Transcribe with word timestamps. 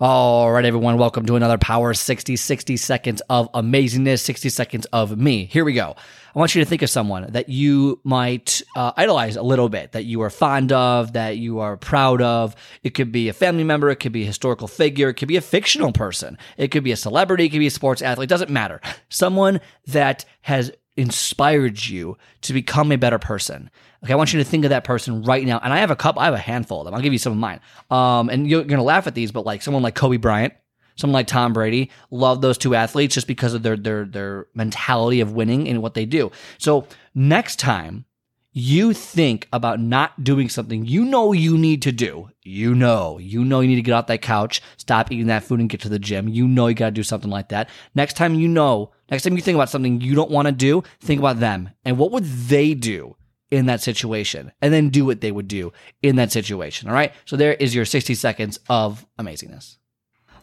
All 0.00 0.52
right, 0.52 0.64
everyone, 0.64 0.96
welcome 0.96 1.26
to 1.26 1.34
another 1.34 1.58
Power 1.58 1.92
60, 1.92 2.36
60 2.36 2.76
seconds 2.76 3.20
of 3.28 3.50
amazingness, 3.50 4.20
60 4.20 4.48
seconds 4.48 4.86
of 4.92 5.18
me. 5.18 5.46
Here 5.46 5.64
we 5.64 5.72
go. 5.72 5.96
I 6.36 6.38
want 6.38 6.54
you 6.54 6.62
to 6.62 6.70
think 6.70 6.82
of 6.82 6.90
someone 6.90 7.32
that 7.32 7.48
you 7.48 7.98
might 8.04 8.62
uh, 8.76 8.92
idolize 8.96 9.34
a 9.34 9.42
little 9.42 9.68
bit, 9.68 9.90
that 9.90 10.04
you 10.04 10.20
are 10.20 10.30
fond 10.30 10.70
of, 10.70 11.14
that 11.14 11.38
you 11.38 11.58
are 11.58 11.76
proud 11.76 12.22
of. 12.22 12.54
It 12.84 12.90
could 12.90 13.10
be 13.10 13.28
a 13.28 13.32
family 13.32 13.64
member, 13.64 13.90
it 13.90 13.96
could 13.96 14.12
be 14.12 14.22
a 14.22 14.26
historical 14.26 14.68
figure, 14.68 15.08
it 15.08 15.14
could 15.14 15.26
be 15.26 15.36
a 15.36 15.40
fictional 15.40 15.90
person, 15.90 16.38
it 16.56 16.68
could 16.68 16.84
be 16.84 16.92
a 16.92 16.96
celebrity, 16.96 17.46
it 17.46 17.48
could 17.48 17.58
be 17.58 17.66
a 17.66 17.70
sports 17.72 18.00
athlete, 18.00 18.26
it 18.26 18.30
doesn't 18.30 18.50
matter. 18.50 18.80
Someone 19.08 19.60
that 19.88 20.24
has 20.42 20.70
inspired 20.98 21.86
you 21.86 22.18
to 22.42 22.52
become 22.52 22.92
a 22.92 22.96
better 22.96 23.18
person. 23.18 23.70
Okay, 24.04 24.12
I 24.12 24.16
want 24.16 24.32
you 24.32 24.38
to 24.38 24.44
think 24.44 24.64
of 24.64 24.70
that 24.70 24.84
person 24.84 25.22
right 25.22 25.46
now. 25.46 25.60
And 25.62 25.72
I 25.72 25.78
have 25.78 25.90
a 25.90 25.96
couple, 25.96 26.20
I 26.20 26.26
have 26.26 26.34
a 26.34 26.38
handful 26.38 26.80
of 26.80 26.84
them. 26.84 26.94
I'll 26.94 27.00
give 27.00 27.12
you 27.12 27.18
some 27.18 27.32
of 27.32 27.38
mine. 27.38 27.60
Um, 27.90 28.28
and 28.28 28.48
you're 28.48 28.64
gonna 28.64 28.82
laugh 28.82 29.06
at 29.06 29.14
these, 29.14 29.32
but 29.32 29.46
like 29.46 29.62
someone 29.62 29.82
like 29.82 29.94
Kobe 29.94 30.16
Bryant, 30.18 30.54
someone 30.96 31.14
like 31.14 31.28
Tom 31.28 31.52
Brady, 31.52 31.90
love 32.10 32.40
those 32.42 32.58
two 32.58 32.74
athletes 32.74 33.14
just 33.14 33.26
because 33.26 33.54
of 33.54 33.62
their 33.62 33.76
their 33.76 34.04
their 34.04 34.46
mentality 34.54 35.20
of 35.20 35.32
winning 35.32 35.68
and 35.68 35.82
what 35.82 35.94
they 35.94 36.04
do. 36.04 36.30
So 36.58 36.86
next 37.14 37.56
time 37.56 38.04
you 38.52 38.92
think 38.92 39.46
about 39.52 39.78
not 39.78 40.24
doing 40.24 40.48
something 40.48 40.84
you 40.84 41.04
know 41.04 41.32
you 41.32 41.56
need 41.56 41.82
to 41.82 41.92
do, 41.92 42.28
you 42.42 42.74
know, 42.74 43.18
you 43.18 43.44
know 43.44 43.60
you 43.60 43.68
need 43.68 43.76
to 43.76 43.82
get 43.82 43.92
off 43.92 44.08
that 44.08 44.22
couch, 44.22 44.60
stop 44.76 45.12
eating 45.12 45.26
that 45.26 45.44
food 45.44 45.60
and 45.60 45.68
get 45.68 45.80
to 45.82 45.88
the 45.88 45.98
gym. 45.98 46.28
You 46.28 46.48
know 46.48 46.66
you 46.66 46.74
got 46.74 46.86
to 46.86 46.90
do 46.90 47.04
something 47.04 47.30
like 47.30 47.50
that. 47.50 47.68
Next 47.94 48.16
time 48.16 48.34
you 48.34 48.48
know, 48.48 48.92
next 49.10 49.22
time 49.22 49.36
you 49.36 49.42
think 49.42 49.56
about 49.56 49.70
something 49.70 50.00
you 50.00 50.14
don't 50.14 50.30
want 50.30 50.46
to 50.46 50.52
do, 50.52 50.82
think 51.00 51.18
about 51.18 51.40
them 51.40 51.70
and 51.84 51.98
what 51.98 52.12
would 52.12 52.24
they 52.24 52.74
do 52.74 53.16
in 53.50 53.66
that 53.66 53.80
situation 53.80 54.52
and 54.60 54.72
then 54.72 54.90
do 54.90 55.04
what 55.04 55.20
they 55.20 55.32
would 55.32 55.48
do 55.48 55.72
in 56.02 56.16
that 56.16 56.32
situation. 56.32 56.88
All 56.88 56.94
right. 56.94 57.12
So 57.24 57.36
there 57.36 57.54
is 57.54 57.74
your 57.74 57.84
60 57.84 58.14
seconds 58.14 58.58
of 58.68 59.06
amazingness. 59.18 59.76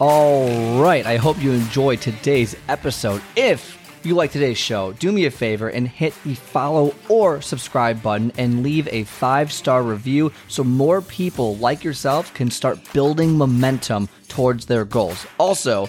All 0.00 0.80
right. 0.80 1.06
I 1.06 1.16
hope 1.16 1.42
you 1.42 1.52
enjoyed 1.52 2.00
today's 2.00 2.56
episode. 2.68 3.22
If 3.36 3.76
you 4.04 4.14
like 4.14 4.30
today's 4.30 4.58
show, 4.58 4.92
do 4.94 5.10
me 5.10 5.26
a 5.26 5.30
favor 5.30 5.68
and 5.68 5.88
hit 5.88 6.14
the 6.24 6.34
follow 6.34 6.94
or 7.08 7.40
subscribe 7.40 8.02
button 8.02 8.32
and 8.38 8.62
leave 8.62 8.88
a 8.88 9.04
five 9.04 9.52
star 9.52 9.82
review 9.82 10.32
so 10.48 10.62
more 10.62 11.02
people 11.02 11.56
like 11.56 11.82
yourself 11.82 12.32
can 12.34 12.50
start 12.50 12.78
building 12.92 13.36
momentum 13.36 14.08
towards 14.28 14.66
their 14.66 14.84
goals. 14.84 15.26
Also, 15.38 15.88